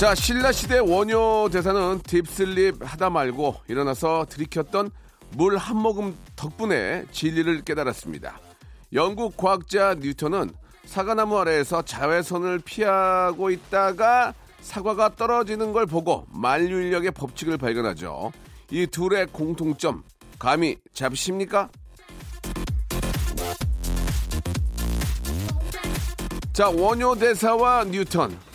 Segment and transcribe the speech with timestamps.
[0.00, 4.90] 자 신라시대 원효 대사는 딥슬립 하다 말고 일어나서 들이켰던
[5.36, 8.40] 물 한 모금 덕분에 진리를 깨달았습니다
[8.94, 10.52] 영국 과학자 뉴턴은
[10.86, 14.32] 사과나무 아래에서 자외선을 피하고 있다가
[14.62, 18.32] 사과가 떨어지는 걸 보고 만류인력의 법칙을 발견하죠.
[18.70, 20.02] 이 둘의 공통점
[20.38, 21.68] 감히 잡으십니까?
[26.54, 28.49] 자 원효 대사와 뉴턴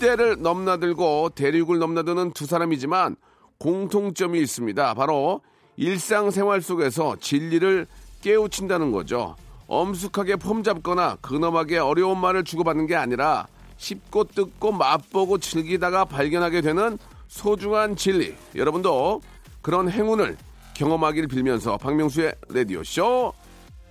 [0.00, 3.16] 시대를 넘나들고 대륙을 넘나드는 두 사람이지만
[3.58, 4.94] 공통점이 있습니다.
[4.94, 5.42] 바로
[5.76, 7.86] 일상생활 속에서 진리를
[8.22, 9.36] 깨우친다는 거죠.
[9.66, 16.98] 엄숙하게 폼 잡거나 근엄하게 어려운 말을 주고받는 게 아니라 쉽고 뜯고 맛보고 즐기다가 발견하게 되는
[17.28, 18.34] 소중한 진리.
[18.56, 19.20] 여러분도
[19.60, 20.36] 그런 행운을
[20.74, 23.34] 경험하기를 빌면서 박명수의 라디오쇼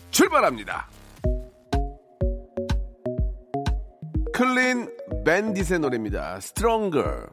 [0.09, 0.87] 출발합니다.
[4.39, 4.87] 클린
[5.25, 6.37] 밴딧의 노래입니다.
[6.37, 7.25] Stronger.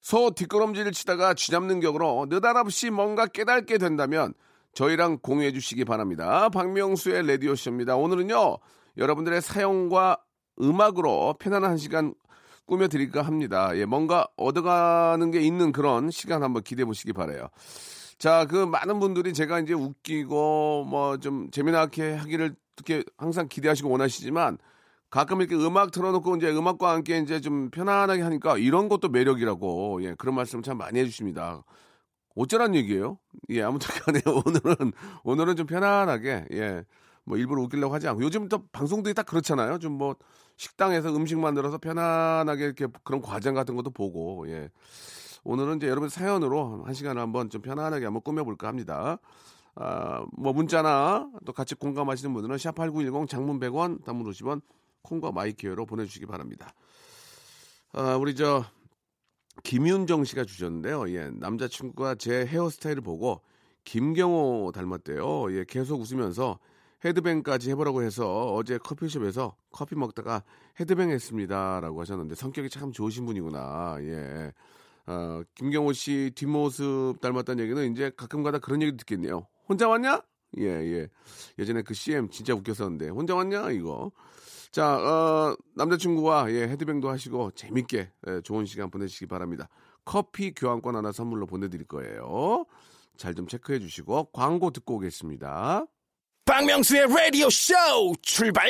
[0.00, 4.32] 소 뒷걸음질을 치다가 쥐잡는 격으로 느닷없이 뭔가 깨닫게 된다면
[4.74, 6.48] 저희랑 공유해 주시기 바랍니다.
[6.50, 7.96] 박명수의 라디오쇼입니다.
[7.96, 8.58] 오늘은요,
[8.96, 10.18] 여러분들의 사연과
[10.62, 12.14] 음악으로 편안한 한 시간
[12.66, 13.76] 꾸며 드릴까 합니다.
[13.76, 17.48] 예, 뭔가 얻어가는 게 있는 그런 시간 한번 기대해 보시기 바래요.
[18.18, 24.58] 자, 그 많은 분들이 제가 이제 웃기고 뭐 좀 재미나게 하기를 이렇게 항상 기대하시고 원하시지만
[25.10, 30.14] 가끔 이렇게 음악 틀어놓고 이제 음악과 함께 이제 좀 편안하게 하니까 이런 것도 매력이라고 예,
[30.14, 31.62] 그런 말씀 참 많이 해주십니다.
[32.34, 33.18] 어쩌란 얘기예요?
[33.50, 34.92] 예, 아무튼 간에 오늘은,
[35.24, 36.84] 오늘은 좀 편안하게, 예,
[37.24, 39.78] 뭐 일부러 웃기려고 하지 않고 요즘 또 방송들이 딱 그렇잖아요.
[39.78, 40.16] 좀 뭐
[40.56, 44.70] 식당에서 음식 만들어서 편안하게 이렇게 그런 과정 같은 것도 보고, 예.
[45.44, 49.18] 오늘은 이제 여러분 사연으로 한 시간 한번 좀 편안하게 한번 꾸며볼까 합니다.
[49.76, 54.60] 아, 뭐 문자나 또 같이 공감하시는 분들은 샵8910 장문 100원, 단문 50원,
[55.06, 56.74] 콩과 my K로 보내주시기 바랍니다.
[57.92, 58.64] 아, 우리 저
[59.62, 61.08] 김윤정 씨가 주셨는데요.
[61.10, 63.40] 예, 남자친구가 제 헤어스타일을 보고
[63.84, 65.52] 김경호 닮았대요.
[65.56, 66.58] 예, 계속 웃으면서
[67.04, 70.42] headbang까지 해보라고 해서 어제 커피숍에서 커피 먹다가
[70.80, 73.98] 헤드뱅 했습니다라고 하셨는데 성격이 참 좋으신 분이구나.
[74.00, 74.52] 예.
[75.06, 79.46] 어, 김경호 씨 뒷모습 닮았다는 얘기는 이제 가끔가다 그런 얘기 듣겠네요.
[79.68, 80.20] 혼자 왔냐?
[80.58, 81.08] 예, 예.
[81.58, 83.70] 예전에 그 CM 진짜 웃겼었는데 혼자 왔냐?
[83.70, 84.10] 이거.
[84.76, 89.70] 자, 어, 남자친구와 예, 헤드뱅도 하시고 재밌게 예, 좋은 시간 보내시기 바랍니다.
[90.04, 92.66] 커피 교환권 하나 선물로 보내드릴 거예요.
[93.16, 95.86] 잘 좀 체크해 주시고 광고 듣고 오겠습니다.
[96.44, 98.68] 박명수의 Radio Show 출발.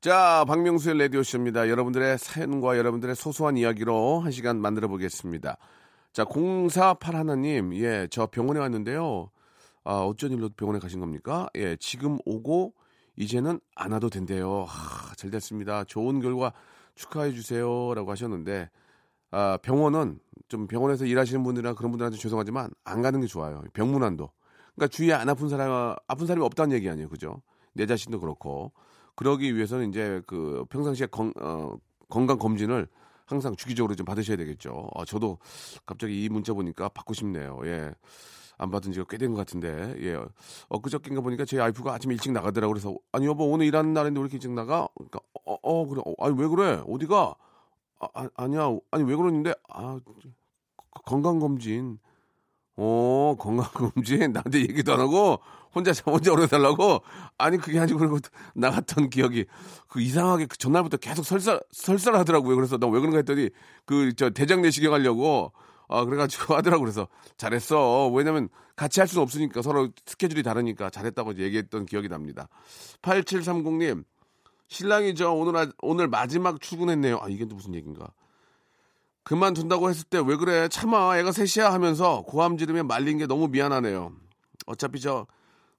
[0.00, 1.68] 자, 박명수의 라디오 쇼입니다.
[1.68, 5.58] 여러분들의 사연과 여러분들의 소소한 이야기로 한 시간 만들어 보겠습니다.
[6.14, 9.30] 자, 048 하나님, 예, 저 병원에 왔는데요.
[9.84, 11.50] 아, 어쩐 일로 병원에 가신 겁니까?
[11.56, 12.72] 예, 지금 오고
[13.16, 14.64] 이제는 안 와도 된대요.
[14.64, 15.84] 하, 잘 됐습니다.
[15.84, 16.52] 좋은 결과
[16.94, 17.94] 축하해 주세요.
[17.94, 18.70] 라고 하셨는데,
[19.30, 20.18] 아, 병원은
[20.48, 23.62] 좀 병원에서 일하시는 분들이나 그런 분들한테 죄송하지만 안 가는 게 좋아요.
[23.72, 24.30] 병문안도.
[24.74, 27.08] 그러니까 주위에 안 아픈 사람, 아픈 사람이 없다는 얘기 아니에요.
[27.08, 27.42] 그죠?
[27.72, 28.72] 내 자신도 그렇고.
[29.14, 31.74] 그러기 위해서는 이제 그 평상시에 건, 어,
[32.08, 32.88] 건강 검진을
[33.26, 34.88] 항상 주기적으로 좀 받으셔야 되겠죠.
[34.94, 35.38] 아, 저도
[35.86, 37.60] 갑자기 이 문자 보니까 받고 싶네요.
[37.64, 37.94] 예.
[38.62, 40.18] 안 받은 지가 꽤 된 것 같은데, 예.
[40.68, 44.36] 엊그저께인가 보니까 제 와이프가 아침 일찍 나가더라고 그래서, 아니, 여보, 오늘 일하는 날인데 왜 이렇게
[44.36, 44.88] 일찍 나가?
[44.96, 46.02] 그러니까, 어, 어, 그래.
[46.06, 46.82] 어, 아니, 왜 그래?
[46.88, 47.34] 어디가?
[48.00, 48.68] 아, 아, 아니야.
[48.90, 49.54] 아니, 왜 그러는데?
[49.68, 49.98] 아,
[51.04, 51.98] 건강검진.
[52.76, 54.32] 어, 건강검진?
[54.32, 55.40] 나한테 얘기도 안 하고,
[55.74, 57.00] 혼자, 혼자 오래 달라고?
[57.38, 58.18] 아니, 그게 아니고, 그리고
[58.54, 59.46] 나갔던 기억이,
[59.88, 62.56] 그 이상하게 그 전날부터 계속 설설, 설설 하더라고요.
[62.56, 63.50] 그래서 나 왜 그런가 했더니,
[63.84, 65.52] 그, 저, 대장 내시경 하려고,
[65.92, 66.82] 아, 그래가지고 하더라고.
[66.82, 68.08] 그래서 잘했어.
[68.08, 72.48] 왜냐면 같이 할 수는 없으니까 서로 스케줄이 다르니까 잘했다고 얘기했던 기억이 납니다.
[73.02, 74.04] 8730님,
[74.68, 77.18] 신랑이 저 오늘, 아- 오늘 마지막 출근했네요.
[77.20, 78.08] 아, 이게 또 무슨 얘기인가.
[79.24, 80.68] 그만둔다고 했을 때 왜 그래?
[80.68, 81.18] 참아.
[81.18, 84.12] 애가 셋이야 하면서 고함 지르며 말린 게 너무 미안하네요.
[84.66, 85.26] 어차피 저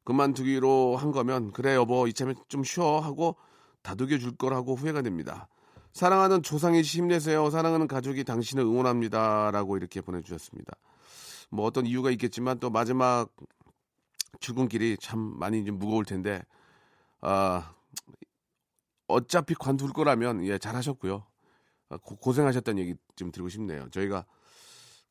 [0.05, 3.35] 그만두기로 한 거면 그래 여보 이참에 좀 쉬어 하고
[3.81, 5.47] 다독여 줄 거라고 후회가 됩니다.
[5.93, 7.49] 사랑하는 조상이 씨 힘내세요.
[7.51, 10.73] 사랑하는 가족이 당신을 응원합니다라고 이렇게 보내주셨습니다.
[11.49, 13.29] 뭐 어떤 이유가 있겠지만 또 마지막
[14.39, 16.41] 출근길이 참 많이 좀 무거울 텐데
[17.21, 17.75] 아
[19.07, 21.23] 어차피 관둘 거라면 예 잘하셨고요.
[21.89, 23.87] 아, 고, 고생하셨다는 얘기 좀 드리고 싶네요.
[23.91, 24.25] 저희가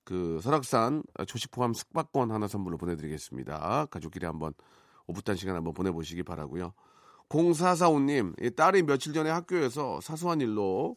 [0.03, 3.87] 그 설악산 조식 포함 숙박권 하나 선물로 보내드리겠습니다.
[3.87, 4.53] 가족끼리 한번
[5.07, 6.73] 오붓한 시간 한번 보내보시기 바라고요.
[7.33, 10.97] 0445님, 이 딸이 며칠 전에 학교에서 사소한 일로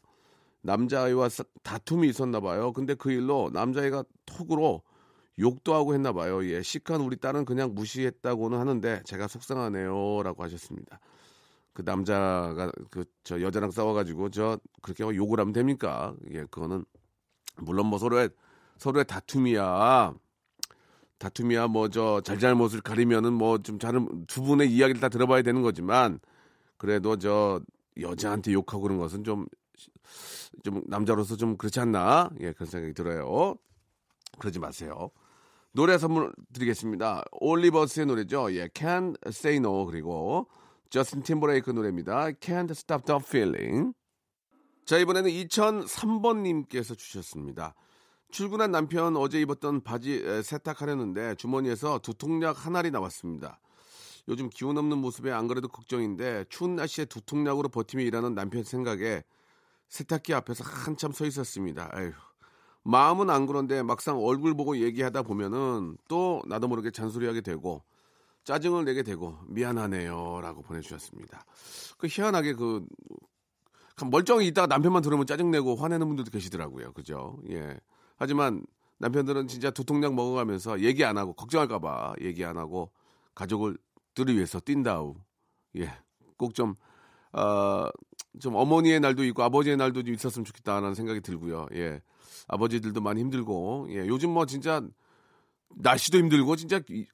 [0.62, 2.74] 남자아이와 사- 다툼이 있었나 봐요.
[2.74, 4.82] 근데 그 일로 남자아이가 톡으로
[5.40, 6.46] 욕도 하고 했나 봐요.
[6.46, 11.00] 예, 시크한 우리 딸은 그냥 무시했다고는 하는데 제가 속상하네요라고 하셨습니다.
[11.74, 16.16] 그 남자가 그 저 여자랑 싸워가지고 저 그렇게 욕을 하면 됩니까?
[16.32, 16.86] 예, 그거는
[17.58, 18.30] 물론 뭐 서로의
[18.78, 20.14] 서로의 다툼이야.
[21.20, 26.20] 다툼이야 뭐 저 잘잘못을 가리면은 뭐 좀 다른 두 분의 이야기를 다 들어봐야 되는 거지만
[26.78, 27.62] 그래도 저
[28.00, 29.46] 여자한테 욕하고 그런 것은 좀
[30.64, 32.30] 좀 남자로서 좀 그렇지 않나?
[32.40, 33.56] 예, 그런 생각이 들어요.
[34.40, 35.10] 그러지 마세요.
[35.74, 37.24] 노래 선물 드리겠습니다.
[37.32, 38.54] 올리버스의 노래죠.
[38.56, 40.48] 예, Can't Say No 그리고
[40.90, 42.32] 저스틴 팀버레이크 노래입니다.
[42.32, 43.94] Can't Stop the Feeling.
[44.86, 47.76] 자 이번에는 2003번님께서 주셨습니다.
[48.32, 53.60] 출근한 남편 어제 입었던 바지 에, 세탁하려는데 주머니에서 두통약 한 알이 나왔습니다.
[54.28, 59.24] 요즘 기운 없는 모습에 안 그래도 걱정인데 추운 날씨에 두통약으로 버티며 일하는 남편 생각에
[59.88, 61.90] 세탁기 앞에서 한참 서 있었습니다.
[61.94, 62.12] 아휴.
[62.84, 67.84] 마음은 안 그런데 막상 얼굴 보고 얘기하다 보면은 또 나도 모르게 잔소리하게 되고
[68.44, 71.46] 짜증을 내게 되고 미안하네요라고 보내주셨습니다.
[71.98, 72.86] 그 희한하게 그
[74.06, 76.94] 멀쩡히 있다가 남편만 들으면 짜증내고 화내는 분들도 계시더라고요.
[76.94, 77.40] 그죠?
[77.50, 77.80] 예.
[78.18, 78.64] 하지만
[78.98, 82.92] 남편들은 진짜 두통약 먹어가면서 얘기 안 하고 걱정할까봐 얘기 안 하고
[83.34, 83.78] 가족을
[84.14, 85.16] 들을 위해서 뛴다우.
[85.78, 85.92] 예.
[86.38, 86.76] 꼭 좀,
[87.34, 87.88] 어,
[88.40, 91.68] 좀 어머니의 날도 있고 아버지의 날도 좀 있었으면 좋겠다는 생각이 들고요.
[91.74, 92.02] 예.
[92.48, 94.08] 아버지들도 많이 힘들고, 예.
[94.08, 94.82] 요즘 뭐 진짜
[95.76, 97.06] 날씨도 힘들고 진짜 이-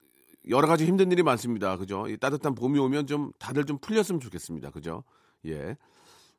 [0.50, 1.78] 여러 가지 힘든 일이 많습니다.
[1.78, 2.08] 그죠?
[2.08, 4.70] 이 따뜻한 봄이 오면 좀 다들 좀 풀렸으면 좋겠습니다.
[4.72, 5.04] 그죠?
[5.46, 5.78] 예.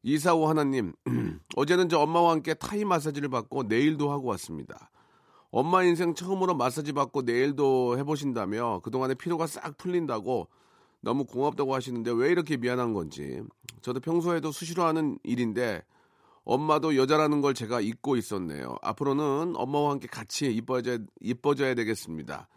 [0.03, 0.93] 이사오 하나님,
[1.57, 4.91] 어제는 저 엄마와 함께 타이 마사지를 받고 내일도 하고 왔습니다.
[5.51, 10.49] 엄마 인생 처음으로 마사지 받고 내일도 해보신다며 그동안의 피로가 싹 풀린다고
[11.03, 13.43] 너무 고맙다고 하시는데 왜 이렇게 미안한 건지.
[13.83, 15.83] 저도 평소에도 수시로 하는 일인데
[16.45, 18.77] 엄마도 여자라는 걸 제가 잊고 있었네요.
[18.83, 22.49] 앞으로는 엄마와 함께 같이 이뻐져, 이뻐져야 되겠습니다.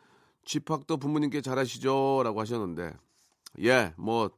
[0.46, 2.22] 집합도 부모님께 잘하시죠?
[2.24, 2.94] 라고 하셨는데,
[3.64, 4.30] 예, 뭐,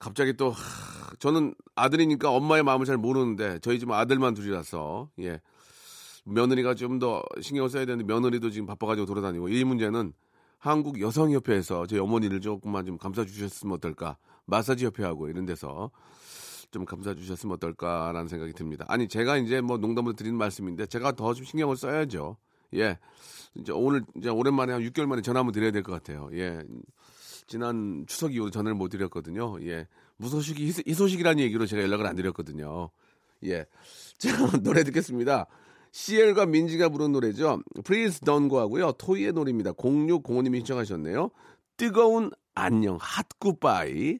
[0.00, 5.40] 갑자기 또, 하, 저는 아들이니까 엄마의 마음을 잘 모르는데, 저희 집 아들만 둘이라서, 예.
[6.24, 10.12] 며느리가 좀 더 신경을 써야 되는데, 며느리도 지금 바빠가지고 돌아다니고, 이 문제는
[10.58, 14.16] 한국 여성협회에서 저희 어머니를 조금만 좀 감싸 주셨으면 어떨까.
[14.46, 15.90] 마사지 협회하고 이런 데서
[16.70, 18.84] 좀 감싸 주셨으면 어떨까라는 생각이 듭니다.
[18.88, 22.36] 아니, 제가 이제 뭐 농담으로 드리는 말씀인데, 제가 더 좀 신경을 써야죠.
[22.74, 22.98] 예.
[23.54, 26.30] 이제 오늘, 이제 오랜만에 한 6개월 만에 전화 한번 드려야 될 것 같아요.
[26.32, 26.62] 예.
[27.60, 29.60] 지난 추석 이후 전화를 못 드렸거든요.
[29.66, 29.88] 예.
[30.18, 32.90] 무소식이 희소- 희소식이라는 얘기로 제가 연락을 안 드렸거든요.
[33.44, 33.66] 예.
[34.18, 34.30] 자,
[34.62, 35.46] 노래 듣겠습니다.
[35.90, 37.60] CL과 민지가 부른 노래죠.
[37.84, 38.92] Please Don't Go 하고요.
[38.92, 39.72] 토이의 노래입니다.
[39.72, 41.30] 0605님이 신청하셨네요.
[41.76, 44.18] 뜨거운 안녕, 핫 굿바이.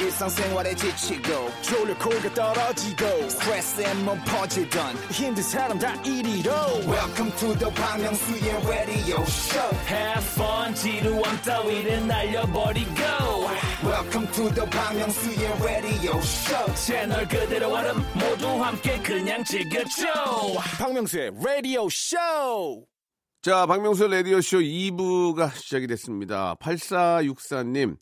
[0.00, 6.50] 일상생활에 지치고, 졸려 코가 떨어지고, 스트레스에 몸 퍼지던, 힘든 사람 다 이리로.
[6.86, 13.02] welcome to the Bang Myung-soo's radio show Have fun 지루함 따위를 날려버리고
[13.84, 20.06] welcome to the Bang Myung-soo's radio show 채널 그대로 얼음 모두 함께 그냥 즐겨줘
[20.78, 22.84] 박명수의 radio show
[23.42, 26.56] 자, 박명수 라디오 쇼 2부가 시작이 됐습니다.
[26.56, 27.96] 8464님,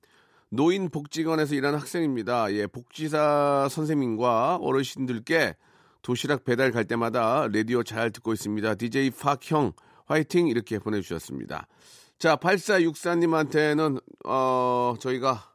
[0.55, 2.53] 노인복지관에서 일하는 학생입니다.
[2.55, 5.57] 예, 복지사 선생님과 어르신들께
[6.03, 8.75] 도시락 배달 갈 때마다 라디오 잘 듣고 있습니다.
[8.77, 9.73] DJ 팍형,
[10.07, 10.49] 화이팅!
[10.49, 11.67] 이렇게 보내주셨습니다.
[12.19, 15.51] 자, 8464님한테는, 어, 저희가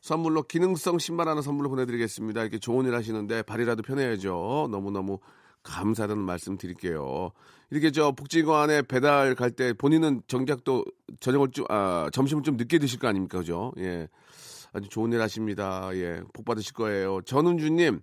[0.00, 2.42] 선물로 기능성 신발 하나 선물로 보내드리겠습니다.
[2.42, 4.68] 이렇게 좋은 일 하시는데 발이라도 편해야죠.
[4.70, 5.18] 너무너무
[5.66, 7.30] 감사하다는 말씀 드릴게요.
[7.70, 10.84] 이렇게 저 복지관에 배달 갈 때 본인은 정작 또
[11.20, 13.38] 저녁을 좀, 아, 점심을 좀 늦게 드실 거 아닙니까?
[13.38, 13.72] 그죠?
[13.78, 14.08] 예.
[14.72, 15.90] 아주 좋은 일 하십니다.
[15.94, 16.20] 예.
[16.32, 17.20] 복 받으실 거예요.
[17.22, 18.00] 전은주님,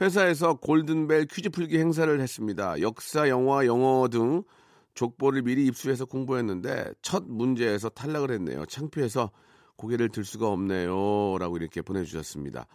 [0.00, 2.80] 회사에서 골든벨 퀴즈 풀기 행사를 했습니다.
[2.80, 4.42] 역사, 영화, 영어 등
[4.94, 8.64] 족보를 미리 입수해서 공부했는데 첫 문제에서 탈락을 했네요.
[8.66, 9.30] 창피해서
[9.76, 11.38] 고개를 들 수가 없네요.
[11.38, 12.66] 라고 이렇게 보내주셨습니다.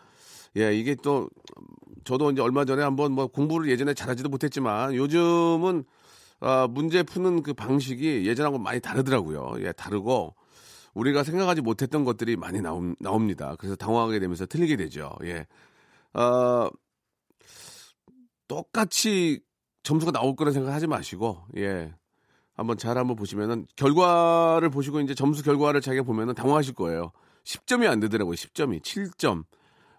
[0.58, 1.30] 예, 이게 또
[2.04, 5.84] 저도 이제 얼마 전에 한번 뭐 공부를 예전에 잘하지도 못했지만 요즘은
[6.42, 9.56] 아, 문제 푸는 그 방식이 예전하고 많이 다르더라고요.
[9.60, 10.36] 예, 다르고
[10.94, 13.56] 우리가 생각하지 못했던 것들이 많이 나옵, 나옵니다.
[13.58, 15.12] 그래서 당황하게 되면서 틀리게 되죠.
[15.24, 15.48] 예.
[16.14, 16.70] 어,
[18.48, 19.42] 똑같이
[19.84, 21.94] 점수가 나올 거라 생각하지 마시고, 예.
[22.56, 27.12] 한번 잘 한번 보시면은 결과를 보시고 이제 점수 결과를 자기가 보면은 당황하실 거예요.
[27.46, 28.36] 10점이 안 되더라고요.
[28.36, 29.46] 10점이 7점.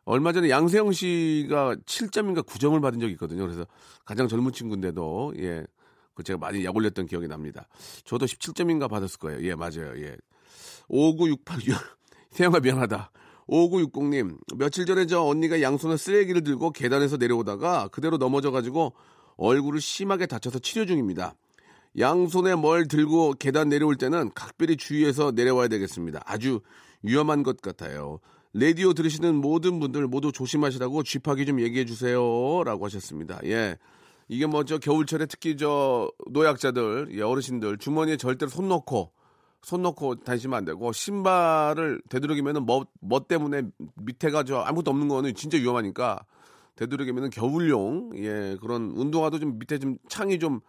[0.04, 3.42] 얼마 전에 양세형 씨가 7점인가 9점을 받은 적이 있거든요.
[3.42, 3.66] 그래서
[4.04, 5.64] 가장 젊은 친구인데도 예.
[6.14, 7.66] 그 제가 많이 약 올렸던 기억이 납니다.
[8.04, 9.42] 저도 17점인가 받았을 거예요.
[9.42, 9.92] 예, 맞아요.
[9.96, 10.16] 예.
[10.88, 11.58] 5968
[12.30, 13.10] 세영아 미안하다.
[13.48, 18.94] 5960님, 며칠 전에 저 언니가 양손에 쓰레기를 들고 계단에서 내려오다가 그대로 넘어져가지고
[19.36, 21.34] 얼굴을 심하게 다쳐서 치료 중입니다.
[21.98, 26.22] 양손에 뭘 들고 계단 내려올 때는 각별히 주의해서 내려와야 되겠습니다.
[26.24, 26.60] 아주
[27.02, 28.20] 위험한 것 같아요.
[28.56, 32.62] 라디오 들으시는 모든 분들 모두 조심하시라고 쥐파기 좀 얘기해 주세요.
[32.64, 33.40] 라고 하셨습니다.
[33.44, 33.76] 예.
[34.28, 39.10] 이게 뭐 저 겨울철에 특히 저 노약자들, 예, 어르신들 주머니에 절대로 손 넣고
[39.62, 43.62] 손 넣고 다니시면 안 되고 신발을 되도록이면은 뭐, 뭐 때문에
[43.96, 46.24] 밑에가 저 아무것도 없는 거는 진짜 위험하니까
[46.76, 50.60] 되도록이면은 겨울용 예 그런 운동화도 좀 밑에 좀 창이 좀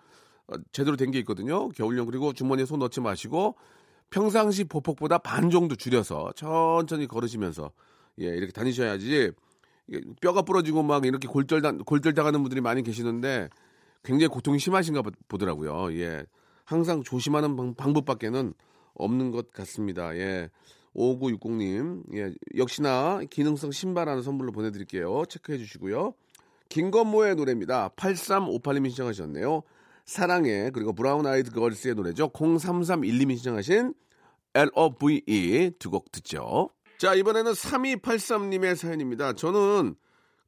[0.47, 1.69] 어, 제대로 된 게 있거든요.
[1.69, 3.55] 겨울용 그리고 주머니에 손 넣지 마시고
[4.09, 7.71] 평상시 보폭보다 반 정도 줄여서 천천히 걸으시면서
[8.21, 9.31] 예 이렇게 다니셔야지
[10.21, 13.49] 뼈가 부러지고 막 이렇게 골절 골절 당하는 분들이 많이 계시는데
[14.03, 15.93] 굉장히 고통이 심하신가 보더라고요.
[15.99, 16.25] 예
[16.63, 18.53] 항상 조심하는 방, 방법밖에는
[18.95, 20.15] 없는 것 같습니다.
[20.15, 20.49] 예.
[20.95, 25.23] 5960님, 예, 역시나 기능성 신발 하나 선물로 보내 드릴게요.
[25.27, 26.13] 체크해 주시고요.
[26.69, 27.89] 김건모의 노래입니다.
[27.89, 29.61] 8358님이 신청하셨네요.
[30.05, 32.29] 사랑해, 그리고 브라운 아이드 걸스의 노래죠.
[32.29, 33.93] 0331님이 신청하신
[34.53, 36.69] LOVE 두 곡 듣죠.
[36.97, 39.33] 자, 이번에는 3283님의 사연입니다.
[39.33, 39.95] 저는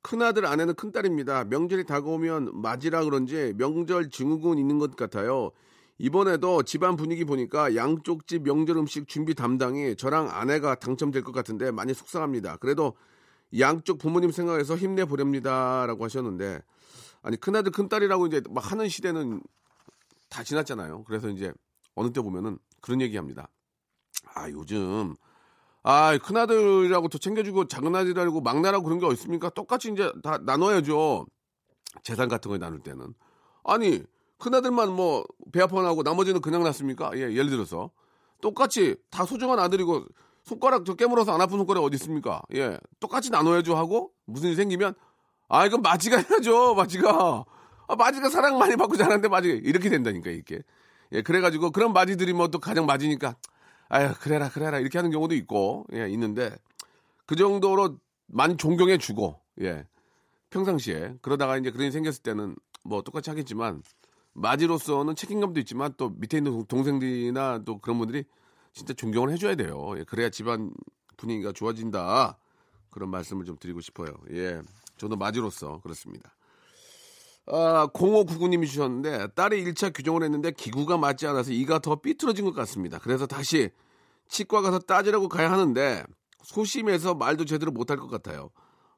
[0.02, 1.46] 큰아들 아내는 큰딸입니다.
[1.46, 5.52] 명절이 다가오면 맞이라 그런지 명절 증후군 있는 것 같아요.
[5.98, 11.72] 이번에도 집안 분위기 보니까 양쪽 집 명절 음식 준비 담당이 저랑 아내가 당첨될 것 같은데
[11.72, 12.58] 많이 속상합니다.
[12.58, 12.94] 그래도
[13.60, 16.62] 양쪽 부모님 생각해서 힘내보렵니다 라고 하셨는데
[17.22, 19.42] 아니 큰아들 큰딸이라고 이제 막 하는 시대는
[20.30, 21.04] 다 지났잖아요.
[21.06, 21.52] 그래서 이제
[21.96, 23.50] 어느 때 보면은 그런 얘기합니다.
[24.36, 25.16] 아 요즘
[25.84, 29.50] 아 큰아들이라고 더 챙겨주고 작은아들이라고 막내라고 그런 게 있습니까?
[29.50, 31.26] 똑같이 이제 다 나눠야죠.
[32.04, 33.14] 재산 같은 거 나눌 때는
[33.64, 34.04] 아니
[34.38, 37.12] 큰아들만 뭐 배 아파나고 나머지는 그냥 났습니까?
[37.16, 37.90] 예, 예를 들어서
[38.42, 40.06] 똑같이 다 소중한 아들이고
[40.44, 42.42] 손가락 저 깨물어서 안 아픈 손가락 어디 있습니까?
[42.54, 44.94] 예, 똑같이 나눠야죠 하고 무슨 일 생기면
[45.50, 47.46] 아 이건 마지가 해야죠 마지가
[47.88, 50.62] 아, 마지가 사랑 많이 받고 자라는데 마지 이렇게 된다니까 이렇게
[51.14, 53.36] 예 그래가지고 그런 마지들이 뭐 또 가장 맞으니까
[53.90, 56.54] 아유 그래라 그래라 이렇게 하는 경우도 있고 예 있는데
[57.26, 59.86] 그 정도로 많이 존경해 주고 예
[60.50, 63.84] 평상시에 그러다가 이제 그런 일이 생겼을 때는 뭐 똑같이 하겠지만
[64.34, 68.24] 마지로서는 책임감도 있지만 또 밑에 있는 동생들이나 또 그런 분들이
[68.74, 69.96] 진짜 존경을 해줘야 돼요.
[69.98, 70.72] 예, 그래야 집안
[71.18, 72.38] 분위기가 좋아진다.
[72.92, 74.14] 그런 말씀을 좀 드리고 싶어요.
[74.32, 74.62] 예.
[74.98, 76.34] 저도 마지로서 그렇습니다.
[77.48, 83.00] 아, 0599님이 주셨는데 딸이 1차 규정을 했는데 기구가 맞지 않아서 이가 더 삐뚤어진 것 같습니다.
[83.00, 83.70] 그래서 다시
[84.28, 86.04] 치과 가서 따지라고 가야 하는데
[86.44, 88.50] 소심해서 말도 제대로 못할 것 같아요.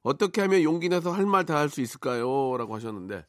[0.02, 2.58] 어떻게 하면 용기 내서 할 말 다 할 수 있을까요?
[2.58, 3.26] 라고 하셨는데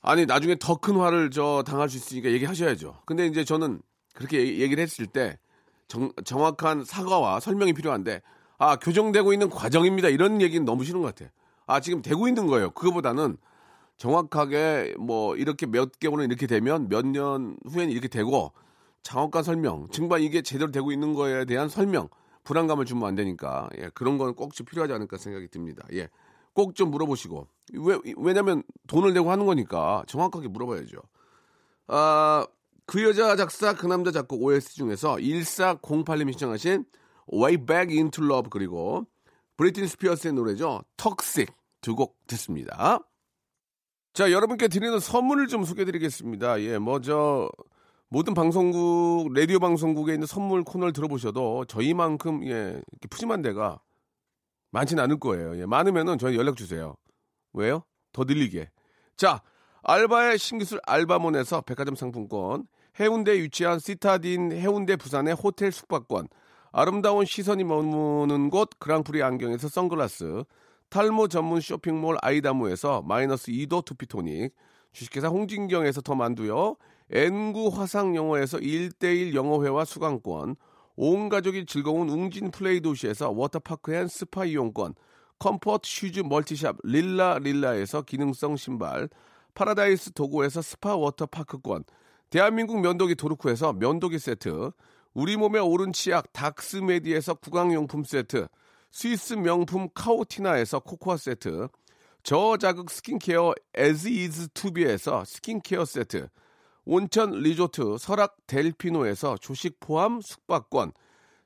[0.00, 3.02] 아니 나중에 더 큰 화를 저 당할 수 있으니까 얘기하셔야죠.
[3.04, 3.82] 근데 이제 저는
[4.14, 5.38] 그렇게 얘기를 했을 때
[5.88, 8.22] 정, 정확한 사과와 설명이 필요한데
[8.58, 10.08] 아 교정되고 있는 과정입니다.
[10.08, 11.30] 이런 얘기는 너무 싫은 것 같아.
[11.66, 12.70] 아 지금 되고 있는 거예요.
[12.70, 13.36] 그거보다는
[13.96, 18.52] 정확하게 뭐 이렇게 몇 개월은 이렇게 되면 몇 년 후에는 이렇게 되고
[19.02, 22.08] 정확한 설명, 증반 이게 제대로 되고 있는 거에 대한 설명,
[22.44, 25.86] 불안감을 주면 안 되니까 예, 그런 건꼭좀 필요하지 않을까 생각이 듭니다.
[25.92, 26.08] 예.
[26.54, 30.98] 꼭 좀 물어보시고 왜 왜냐면 돈을 내고 하는 거니까 정확하게 물어봐야죠.
[31.88, 32.46] 아,
[32.86, 36.84] 그 여자 작사 그 남자 작곡 OS 중에서 1408님이 신청하신
[37.32, 39.06] Way Back Into Love 그리고
[39.56, 40.82] 브리틴 스피어스의 노래죠.
[40.96, 42.98] 턱식 두 곡 듣습니다.
[44.12, 46.60] 자, 여러분께 드리는 선물을 좀 소개해 드리겠습니다.
[46.62, 47.50] 예, 뭐저
[48.08, 53.80] 모든 방송국 라디오 방송국에 있는 선물 코너를 들어보셔도 저희만큼 예, 푸짐한 데가
[54.70, 55.58] 많지는 않을 거예요.
[55.58, 56.96] 예, 많으면은 저희 연락 주세요.
[57.52, 57.82] 왜요?
[58.12, 58.70] 더 늘리게.
[59.16, 59.42] 자,
[59.82, 62.66] 알바의 신기술 알바몬에서 백화점 상품권,
[62.98, 66.28] 해운대에 위치한 시타딘 해운대 부산의 호텔 숙박권,
[66.78, 70.44] 아름다운 시선이 머무는 곳 그랑프리 안경에서 선글라스,
[70.90, 74.54] 탈모 전문 쇼핑몰 아이다무에서 마이너스 2도 두피토닉,
[74.92, 76.76] 주식회사 홍진경에서 더 만두요,
[77.10, 80.56] N구 화상영어에서 1대1 영어회화 수강권,
[80.96, 84.96] 온 가족이 즐거운 웅진 플레이 도시에서 워터파크 and 스파 이용권,
[85.38, 89.08] comfort shoes multi shop 릴라 릴라에서 기능성 신발,
[89.54, 91.84] 파라다이스 도고에서 스파 워터파크권,
[92.28, 94.72] 대한민국 면도기 도루코에서 면도기 세트,
[95.16, 98.48] 우리 몸에 옳은 치약 닥스메디에서 구강용품 세트,
[98.90, 101.68] 스위스 명품 카오티나에서 코코아 세트,
[102.22, 106.28] 저자극 스킨케어 에즈이즈 투비에서 스킨케어 세트,
[106.84, 110.92] 온천 리조트 설악 델피노에서 조식 포함 숙박권,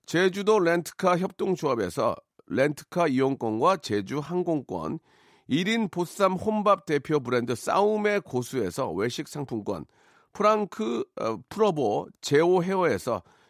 [0.05, 2.17] 제주도 렌트카 협동조합에서
[2.49, 4.99] 렌트카 이용권과 제주 항공권,
[5.49, 9.85] 1인 보쌈 혼밥 대표 브랜드 싸움의 고수에서 외식 상품권,
[10.33, 13.23] 프랑크 어, 프로보 제오 헤어에서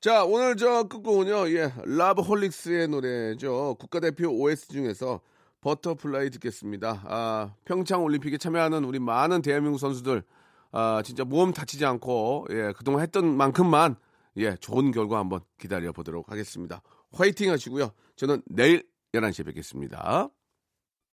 [0.00, 3.74] 자, 오늘 저 끝곡은요, 예, 러브홀릭스의 노래죠.
[3.80, 5.20] 국가대표 OST 중에서
[5.60, 7.02] Butterfly 듣겠습니다.
[7.04, 10.22] 아, 평창 올림픽에 참여하는 우리 많은 대한민국 선수들,
[10.70, 13.96] 아, 진짜 몸 다치지 않고, 예, 그동안 했던 만큼만,
[14.36, 16.80] 예, 좋은 결과 한번 기다려 보도록 하겠습니다.
[17.12, 17.90] 화이팅 하시고요.
[18.14, 20.28] 저는 내일 11시에 뵙겠습니다.